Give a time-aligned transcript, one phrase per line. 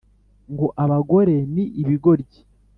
[0.53, 2.39] ngo abagore ni ibigoryi